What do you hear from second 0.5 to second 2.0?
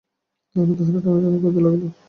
তাহারা তাঁহাকে টানাটানি করিতে লাগিল।